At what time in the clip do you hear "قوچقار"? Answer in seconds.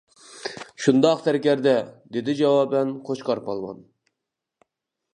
3.11-3.45